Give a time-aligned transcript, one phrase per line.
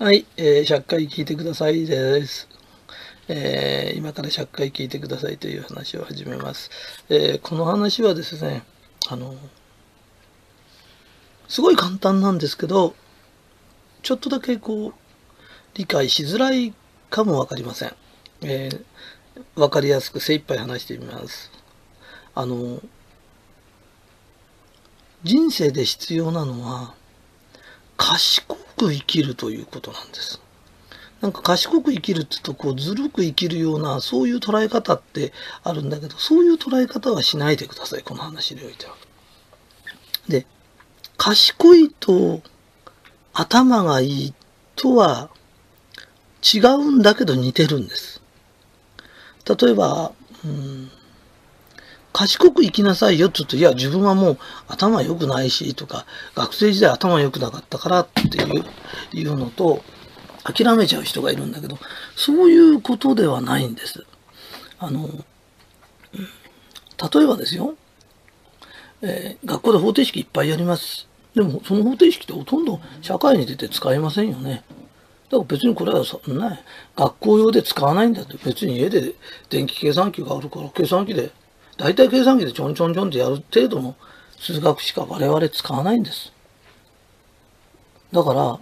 [0.00, 2.48] はい、えー、100回聞いてくださいです。
[3.28, 6.70] えー、今から100回聞いてくださいという話を始めます。
[7.10, 8.62] えー、この話はですね、
[9.10, 9.34] あの、
[11.48, 12.94] すごい簡単なんですけど、
[14.02, 14.94] ちょっとだけこう、
[15.74, 16.72] 理解しづらい
[17.10, 17.92] かもわかりません。
[18.40, 21.52] えー、わかりやすく精一杯話してみます。
[22.34, 22.80] あの、
[25.24, 26.94] 人生で必要なのは、
[28.00, 30.40] 賢く生きるということなんです。
[31.20, 38.96] なんか賢く生きるって言うと、こう、ずるく生きるような、そういう捉え方ってあるんだけど、そういう捉え方はしないでください、この話においては。
[40.28, 40.46] で、
[41.18, 42.40] 賢いと
[43.34, 44.34] 頭がいい
[44.76, 45.28] とは
[46.42, 48.22] 違うんだけど似てるんです。
[49.44, 50.90] 例えば、うん
[52.20, 54.38] 賢く生きなさいよって言うと、いや、自分はもう
[54.68, 58.64] 頭良くないし、とか、学生時代頭良くなかったからっていう、
[59.14, 59.82] いうのと、
[60.44, 61.78] 諦めちゃう人がいるんだけど、
[62.16, 64.04] そういうことではないんです。
[64.78, 65.08] あの、
[66.12, 67.74] 例えばですよ、
[69.00, 71.08] えー、学校で方程式いっぱいやります。
[71.34, 74.62] でも、その方程式ってほとんど社会に出て使えませんよね。
[75.30, 76.60] だから別にこれはそんな、
[76.96, 79.14] 学校用で使わないんだって、別に家で
[79.48, 81.32] 電気計算機があるから、計算機で
[81.80, 83.96] 大体計算機でちょんちょんちょんってやる程度の
[84.38, 86.30] 数学しか我々使わないんです。
[88.12, 88.60] だから、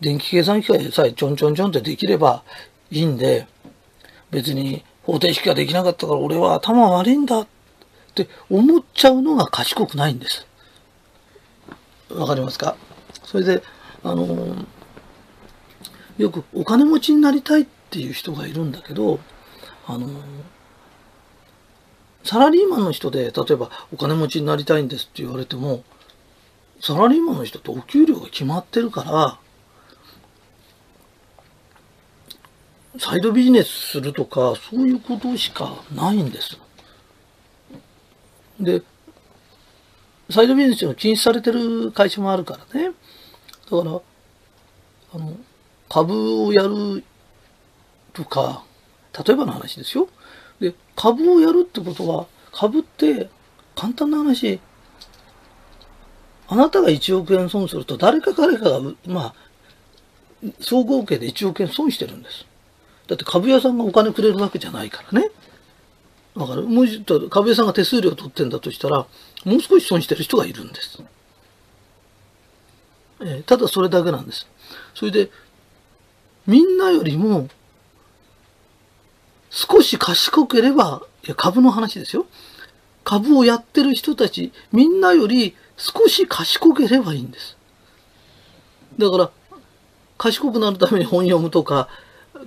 [0.00, 2.44] 電気計算機でさえちょんちょんちょんってできれば
[2.92, 3.48] いいんで、
[4.30, 7.46] 別に方程式ができなかったから俺は頭悪いんだっ
[8.14, 10.46] て思っちゃうのが賢くないんです。
[12.10, 12.76] わかりますか？
[13.24, 13.62] それで、
[14.04, 14.66] あの
[16.16, 19.18] よくお金持ちになりたいっていう人がいるんだけど、
[19.86, 20.08] あの
[22.24, 25.82] サラリーマンの人で、例えばお金持ちになりたいんですって言われても、
[26.80, 29.38] サラリーマンの人ってお給料が決まってるから、
[32.98, 36.58] サイドビジネスするとか、そういうことしかないんです。
[38.60, 38.82] で、
[40.30, 42.92] サイドビジネスの禁止されてる会社もあるからね。
[43.70, 44.00] だから、
[45.14, 45.36] あの、
[45.88, 47.02] 株をやる
[48.12, 48.64] とか、
[49.26, 50.08] 例えばの話ですよ。
[50.62, 53.28] で、株をやるってことは、株って
[53.74, 54.60] 簡単な話、
[56.46, 59.34] あなたが1億円損すると誰か彼かが、まあ、
[60.60, 62.46] 総合計で1億円損してるんです。
[63.08, 65.30] だって株屋さんがお金くれるわけじゃないからね。
[66.36, 69.06] だから、もうちょっと株屋さんが手数料取ってんだとしたら、
[69.44, 71.02] もう少し損してる人がいるんです。
[73.20, 74.46] えー、ただそれだけなんです。
[74.94, 75.30] それで、
[76.46, 77.48] みんなよりも
[79.52, 82.26] 少し賢ければ、いや株の話ですよ。
[83.04, 87.58] 株をやってる人たち、みんなより少し賢ければいいんです。
[88.98, 89.30] だから、
[90.16, 91.88] 賢くなるために本読むとか、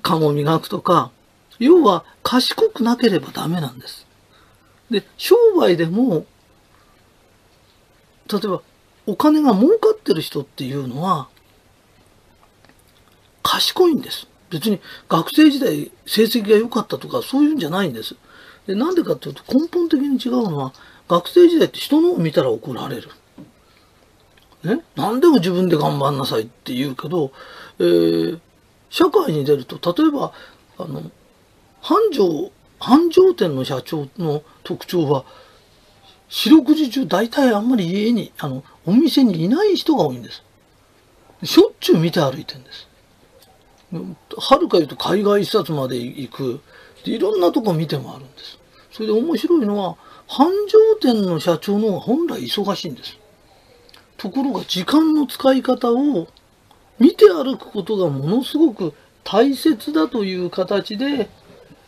[0.01, 1.11] 勘を磨くとか、
[1.59, 4.07] 要は賢くなければダメなんです。
[4.89, 6.25] で、商売でも、
[8.31, 8.61] 例えば、
[9.05, 11.27] お金が儲かってる人っていうのは、
[13.43, 14.27] 賢いんです。
[14.49, 14.79] 別に
[15.09, 18.15] 学生時代成績が良かったとかそういうんじゃないんです。
[18.67, 20.73] でなんでかっていうと根本的に違うのは
[21.07, 23.09] 学生時代って人のを見たら怒られる。
[24.63, 27.31] ね、何でも自分で頑張んなさいって言うけど、
[27.79, 28.39] えー、
[28.89, 30.33] 社会に出ると例えば
[30.79, 31.03] あの
[31.81, 35.25] 繁盛繁盛店の社長の特徴は
[36.29, 40.43] 四六時中大体あんまり家にあのお店にいない人が多いんです。
[41.43, 42.87] しょっちゅう見て歩いてるんです。
[44.37, 46.61] はるか言うと海外視察まで行く。
[47.03, 48.59] でいろんなとこ見てもあるんです。
[48.91, 49.95] それで面白いのは
[50.27, 53.17] 繁盛店の社長の方が本来忙しいんです。
[54.17, 56.27] ところが時間の使い方を
[56.99, 61.29] 見て歩くことがものすごく大切だという形で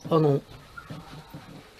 [0.09, 0.41] あの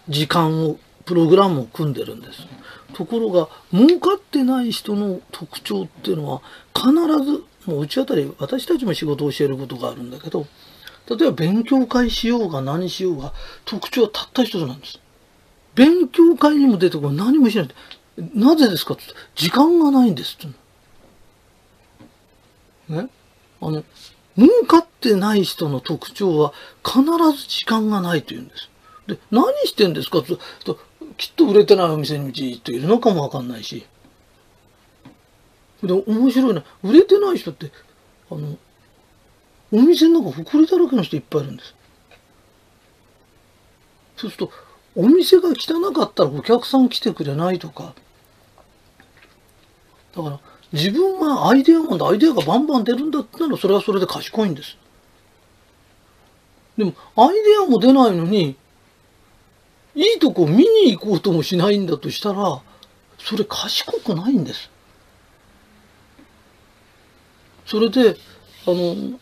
[0.08, 2.48] 時間をプログラムを組んでるんです。
[2.94, 6.42] ところが儲かってない人の特徴っていうのは
[6.74, 6.92] 必
[7.24, 10.48] ずもううちあたり私たちも仕事を教えることがあるんだけど
[11.10, 13.34] 例えば勉強会しようが何しようが
[13.66, 15.00] 特徴はたった一つなんです。
[15.76, 17.28] 勉強会にも出てこない。
[17.28, 17.70] 何もしない。
[18.34, 19.04] なぜですかって
[19.36, 20.52] 時間がないんですっ
[22.90, 23.10] てね。
[23.62, 23.84] あの
[24.38, 26.54] 儲かってない人の特徴は
[26.84, 27.02] 必
[27.38, 28.70] ず時間がないというんです。
[29.08, 30.36] で何してんですかって
[31.16, 33.86] きっと売れてないお店にじっといるのかもわかんないし。
[35.84, 36.64] で、面白いな。
[36.84, 37.72] 売れてない人って、
[38.32, 38.58] あの、
[39.72, 41.76] お店の中埃だらけの人いっぱいいるんです。
[44.18, 44.52] そうすると、
[44.96, 47.94] お店が汚かったらお客さん来てくれないとか。
[50.16, 50.40] だから、
[50.74, 54.78] 自分はアイデアマンでアイデアがバンバン出るんだったらそれはそれで賢いんです。
[56.78, 58.56] でもアイデアも出ないのに
[59.96, 62.62] いいとこ見に行こうともしないんだとしたら
[63.18, 64.70] それ賢くないんです。
[67.68, 68.16] それで
[68.66, 69.20] あの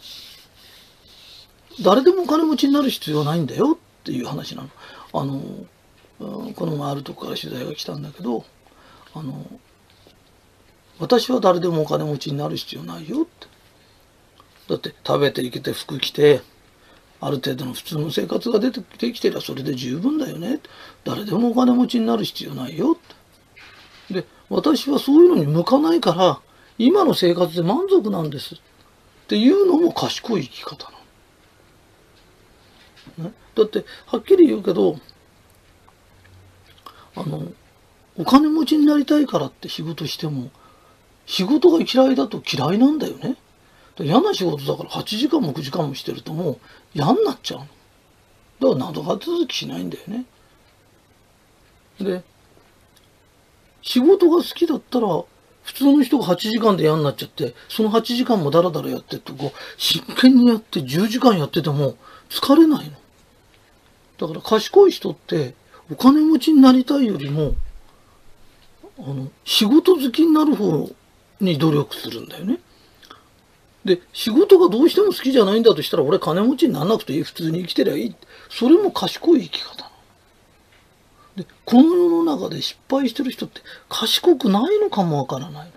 [1.81, 4.69] 誰でもお金持ちになる必要はないんだよっていう話なの。
[5.13, 5.42] あの
[6.53, 8.45] この前あるとこから取材が来たんだけど
[9.13, 9.45] あの
[11.00, 13.47] 私は誰でもお金持ちになる必要ないよって。
[14.69, 16.41] だって食べていけて服着て
[17.19, 20.59] ある程度の普通の生活が出てきてりゃそれで十分だよね。
[21.03, 22.95] 誰でもお金持ちになる必要ないよっ
[24.07, 24.21] て。
[24.21, 26.41] で私はそういうのに向かないから
[26.77, 28.57] 今の生活で満足なんですっ
[29.27, 30.92] ていうのも賢い生き方な
[33.18, 33.25] の。
[33.25, 35.00] ね、だってはっきり言うけど
[37.16, 37.44] あの
[38.18, 40.50] お金持ちになりたいからって仕事しても
[41.25, 43.38] 仕事が嫌いだと嫌いなんだよね。
[44.00, 46.60] 嫌な仕事だから8時間も9時間もしてるともう
[46.94, 47.68] 嫌になっちゃうだか
[48.60, 50.25] ら謎が続きしないんだよね。
[52.01, 52.24] で
[53.81, 55.24] 仕事が好きだったら
[55.65, 61.95] 普通の人が8時間で嫌になっちゃってその8時間もダラダラやってってこ真剣にやって10時間やってても
[62.29, 62.94] 疲れないの。
[64.17, 65.56] だから賢い人って
[65.91, 67.56] お金持ちになりたいよりも
[68.97, 70.89] あの仕事好きになる方
[71.41, 72.59] に努力するんだよね。
[73.83, 77.23] で、仕事がどうしても好きじゃないんだとしたら、俺金持ちにならなくていい。
[77.23, 78.15] 普通に生きてりゃいい。
[78.50, 79.91] それも賢い生き方
[81.36, 85.72] で、この世の中で失敗してる人って賢くないのかもわからないの。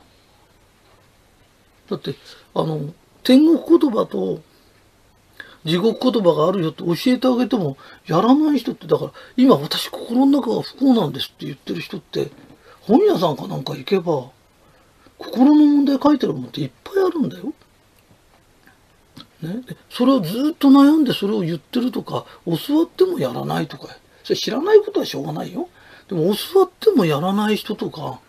[1.91, 2.15] だって、
[2.55, 4.43] あの、天国言葉と
[5.65, 7.77] 地獄言葉があるよって教えてあげても
[8.07, 12.31] やらない人って、だから今私心の中が不幸なんですって言ってる人って、
[12.81, 14.31] 本屋さんかなんか行けば、
[15.19, 17.53] 心の問題書いてるもんっていっぱいあるんだよ。
[19.43, 23.87] ね、それをずっと悩んでそれを言ってるとか教わってもやらないとか
[24.29, 25.71] それ知らないことはしょうがないよ。
[26.07, 28.21] でも教わってもやらない人とか、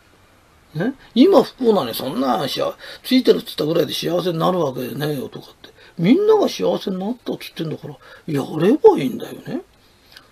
[0.73, 2.61] ね、今不幸なのにそんなし
[3.03, 5.69] ついてるっつったぐらいで幸せになるわけねえよとかって。
[5.97, 7.97] みんなが幸せになったっつってんだから
[8.27, 9.61] やればいいんだよね。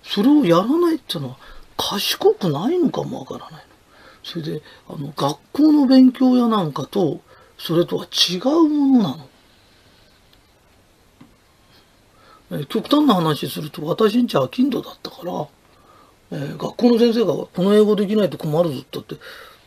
[0.03, 1.37] それをやらないっていうのは
[1.75, 3.65] 賢くないのかもわからない
[4.23, 7.19] それであの学校の勉強やなんかと
[7.57, 9.29] それとは違うものなの。
[12.61, 15.47] え極端な話すると私んちは金土だったから、
[16.31, 19.15] えー、学校の先生がこの英語できないと困るぞってって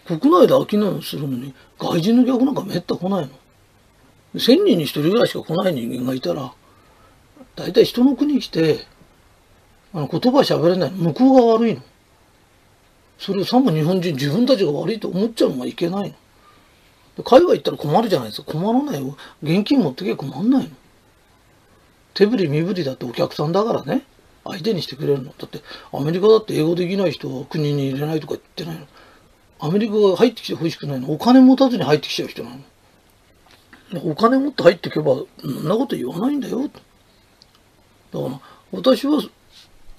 [0.07, 3.29] 国内で商いをするのに外人の客なんかめった来ないの。
[4.35, 6.53] 1,000人に1人ぐらいしか来ない人間がいたら
[7.57, 8.87] 大体人の国来て
[9.93, 11.83] あの言葉喋れない向こうが悪いの。
[13.19, 16.15] それをさも日本人自分たちが悪いと思っちゃうのがいけない
[17.19, 17.25] の。
[17.25, 18.53] 海外行ったら困るじゃないですか。
[18.53, 19.17] 困らないよ。
[19.43, 20.71] 現金持ってけ困んないの。
[22.15, 24.03] 手振り身振りだってお客さんだからね
[24.45, 25.35] 相手にしてくれるの？
[25.37, 25.61] だって
[25.93, 28.87] アメリカだって英語できない人は国に入れないとか言ってないの。
[29.59, 31.11] アメリカが入ってきてほしくないの。
[31.13, 32.61] お金持たずに入ってきちゃう人なの。
[34.11, 36.63] お金持って入っていけばそんなこと言わないんだよ。
[36.63, 36.81] だか
[38.13, 38.41] ら
[38.73, 39.21] 私は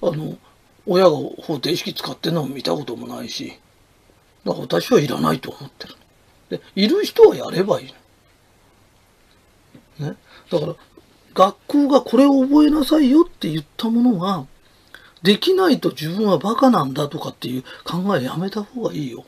[0.02, 0.36] あの
[0.86, 3.58] 親が方程式使ってるのも見たこともないし
[4.44, 5.94] だから私はいらないと思ってる。
[6.50, 7.94] でいる人はやればいい
[10.02, 10.16] ね？
[10.50, 10.74] だから
[11.34, 14.46] 学校がこれを覚えなさいよって言ったものが、
[15.22, 19.24] できないと自分はバカなんだとかっていう考えやめた方がいいよ。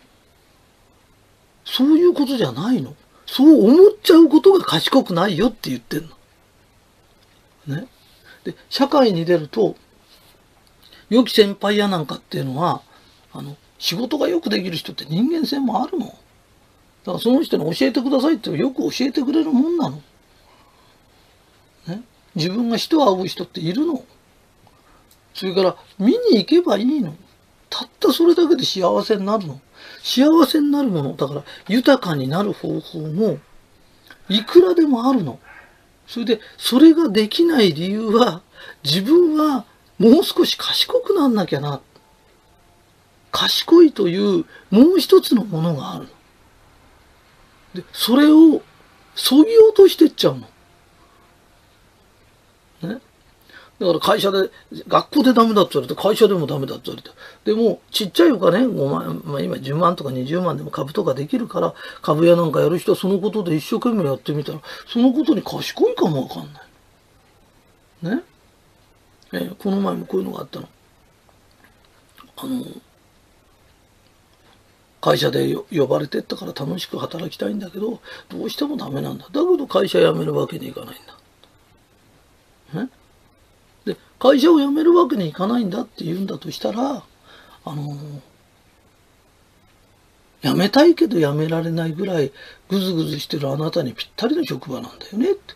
[1.65, 2.95] そういうことじゃないの。
[3.27, 6.09] そう思っちゃうことが賢くないよって言ってん
[7.67, 7.77] の。
[7.79, 7.87] ね。
[8.45, 9.77] で、社会に出ると、
[11.09, 12.83] 良き先輩やなんかっていうのは、
[13.33, 16.07] あの、仕事がよくできる人って人間性もあるの。
[16.07, 20.03] だからその人に教えてくださいってよく教えてくれるもんなの。
[22.35, 24.05] 自分が人を会う人っているの？
[25.35, 27.15] それから見に行けばいいの？
[27.71, 29.61] たったそれだけで幸せになるの？
[30.03, 31.17] 幸せになるもの？
[31.17, 33.39] だから豊かになる方法も
[34.29, 35.39] いくらでもあるの。
[36.07, 38.43] それでそれができない理由は
[38.85, 39.65] 自分は
[39.99, 41.81] もう少し賢くなんなきゃな。
[43.33, 46.11] 賢いというもう一つのものがあるの。
[47.75, 48.63] で、それを
[49.17, 50.39] そぎ落としてっちゃう
[52.83, 52.95] の。
[52.95, 53.01] ね。
[53.81, 54.51] だから会社で、
[54.87, 57.17] 学校でダメだって言われて、会社でもダメだって言われて。
[57.45, 66.61] でも、ちっちゃいお金、5万、まあ今10万とか20万でも株とかできるから、株屋なんかやる人はそのことで一生懸命やってみたら、そのことに賢いかもわかんな
[68.13, 68.17] い。
[68.17, 68.23] ね？
[69.33, 70.69] え、この前もこういうのがあったの。
[72.37, 72.65] あの、
[75.01, 78.01] 会社で呼ばれてったから楽しく働きたいんだけど
[78.31, 81.19] どうしてもダメなんだだけど会社辞めるわけにいかないんだ。
[83.85, 87.03] で会社を辞めるわけにいかないんだって言うんだとしたら
[87.65, 87.97] あの
[90.43, 92.33] 辞めたいけど辞められないぐらい
[92.69, 95.55] ぐずぐずしてるあなたにぴったりの職場なんだよねって。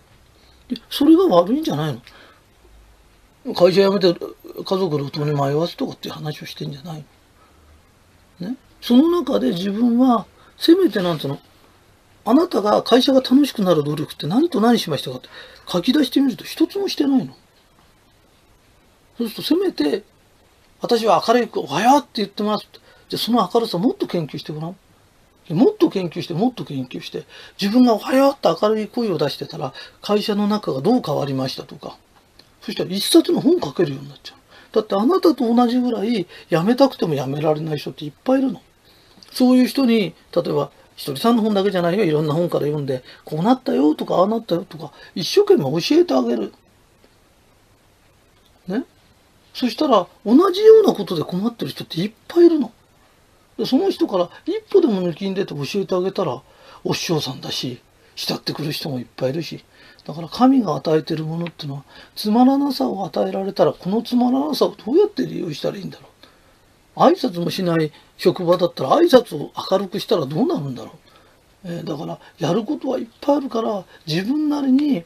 [0.75, 2.00] でそれが悪いんじゃない
[3.44, 3.54] の？
[3.54, 7.04] 会社辞めて家族路頭に迷わすとかっていう話をしてんじゃない
[8.40, 8.49] の？
[8.50, 8.56] ね？
[8.80, 11.38] その中で自分はせめてなんつうの
[12.25, 15.28] あなたが会社が楽しくなる努力って何と何しましたかって
[15.66, 17.35] 書き出してみると一つもしてないの。
[19.18, 20.04] そうするとせめて
[20.80, 22.68] 私は明るくおはようって言ってます。
[23.08, 24.76] じゃあその明るさもっと研究してごらん。
[25.50, 27.25] もっと研究してもっと研究して
[27.60, 29.72] 自分がおはようって明るい声を出してたら
[30.02, 31.96] 会社の中がどう変わりましたとか
[32.60, 34.38] そしたら一冊の本書けるようになっちゃう。
[34.72, 38.62] だってあなたと同じぐらい辞めたくても辞められない人っていっぱいいるの。
[39.32, 46.52] そういう人に例えばひとりさんの本だけじゃないよいろんな本から読んでこうなったよとかああなったよとか一生懸命教えてあげる。
[48.66, 48.84] ね。
[49.59, 52.71] そしたら同じようなことで困ってる人っていっぱいいるの。
[53.67, 56.41] その人から一歩でも抜きん出て教えてあげたら
[56.85, 57.83] お師匠さんだし
[58.15, 59.65] 慕ってくる人もいっぱいいるし
[60.07, 61.85] だから神が与えてるものっていうのは
[62.15, 66.07] つまらなさを与えられたらこのつまらなさをどうやって利用したらいいんだろ
[66.97, 67.00] う。
[67.00, 70.93] 挨拶もしない職場だったら挨拶を明るくしたらどうなるんだろ
[71.65, 75.05] う、えー、だからやることはいっぱいあるから自分なりに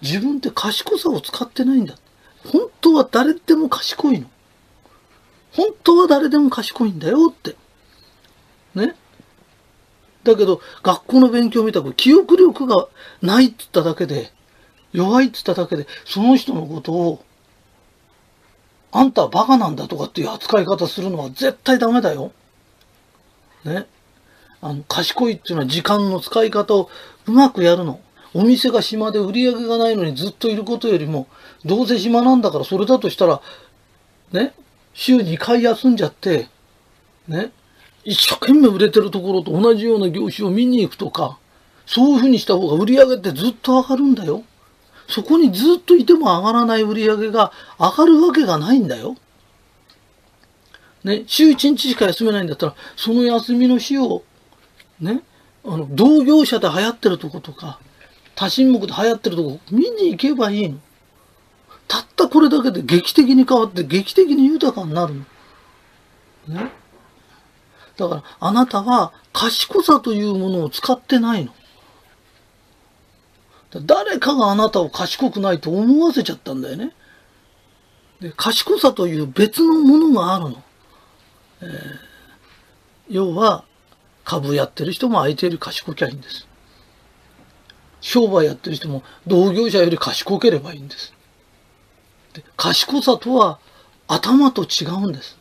[0.00, 1.96] 自分って賢さを使ってないんだ。
[2.44, 4.28] 本当は誰でも賢いの
[5.52, 7.56] 本当は誰でも賢いんだよって。
[8.74, 8.94] ね。
[10.24, 12.88] だけど、学校の勉強みたく記憶力が
[13.22, 14.32] ないって言っただけで、
[14.92, 17.24] 弱いって言っただけで、その人のことを、
[18.90, 22.32] あんたはバカなんだとかっていう扱い方するのは絶対ダメだよ。
[23.64, 23.86] ね。
[24.60, 26.90] あの、賢いっていうのは時間の使い方を
[27.26, 28.00] うまくやるの。
[28.34, 31.28] お店が暇で売り上げがないのにずっといることよりも、
[31.64, 33.40] どうせ暇なんだからそれだとしたら、
[34.32, 34.52] ね、
[34.92, 36.48] 週2回休んじゃって、
[37.28, 37.52] ね、
[38.04, 41.38] 一生懸命売れてるところと同じような業種を見に行くとか、
[41.86, 44.42] そういうふうにした方が売り上げってずっと上がるんだよ。
[45.08, 49.16] そこにずっといても上がらない売り上げが上がるわけがないんだよ。
[51.04, 54.22] ね、週1日しか休めないんだったら、その休みの日を、
[55.00, 55.22] ね、
[55.64, 57.78] あの、同業者で流行ってるとことか、
[58.34, 60.78] 多神目で流行ってるとこ見に行けばいいの。
[61.86, 65.20] たったこれだけで劇的に変わって劇的に豊かになるの。
[66.48, 66.72] ね。
[67.96, 71.52] だからあなたは賢さというものを使ってないの。
[73.86, 76.92] 誰かがあなたを賢くないと思わせちゃったんだよね。
[78.20, 80.62] で賢さという別のものがあるの。
[81.60, 81.68] えー、
[83.10, 83.64] 要は
[84.24, 86.46] 株やってる人も相手より賢きゃいいんです。
[88.04, 91.14] 商売やってる人も同業者より賢ければいいんです。
[92.34, 93.58] で賢さとは
[94.06, 95.38] 頭と違うんです。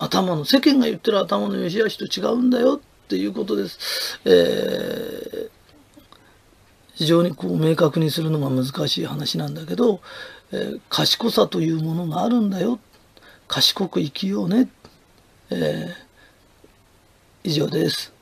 [0.00, 4.18] 頭の、世間が言ってる頭の良し悪しと違うんだよっていうことです。
[4.24, 5.50] えー、
[6.94, 10.00] 非常にこう明確にするのが難しい話なんだけど、
[10.50, 12.80] えー、賢さというものがあるんだよ。
[13.46, 14.68] 賢く生きようね。
[15.50, 18.15] えー、以上です。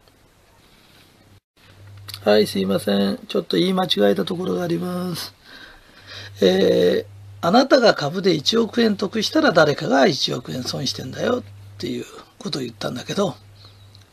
[2.24, 3.18] はい、すいません。
[3.28, 5.34] ちょっと言い間違えたところがあります。
[6.40, 11.42] えー、あなたが株で1億円得したら誰かが1億円損してんだよっ
[11.76, 12.06] ていう
[12.38, 13.34] ことを言ったんだけど、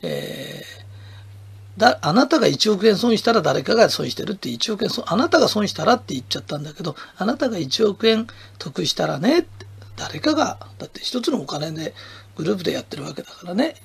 [0.01, 8.27] えー、だあなたが1億円損したら誰かが損してるって1億円損あなたが損したらって言っちゃったんだけどあなたが1億円
[8.59, 9.47] 得したらね
[9.95, 11.93] 誰かがだって一つのお金で
[12.35, 13.75] グループでやってるわけだからね、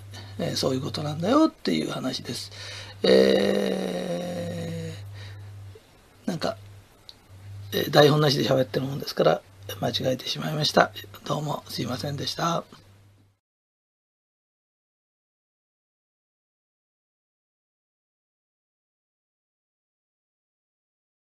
[0.41, 2.51] えー、そういうことなんだよっていう話です。
[3.03, 4.16] えー、
[6.37, 6.59] なんか
[7.91, 9.43] 台本なしで喋ってるもんですから
[9.81, 10.93] 間違えてしまいました。
[11.25, 12.63] どうもすいませんでした。